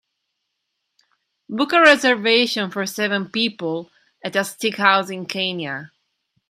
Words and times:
Book 1.47 1.73
a 1.73 1.79
reservation 1.79 2.71
for 2.71 2.87
seven 2.87 3.29
people 3.29 3.91
at 4.25 4.35
a 4.35 4.39
steakhouse 4.39 5.13
in 5.13 5.27
Kenya 5.27 5.91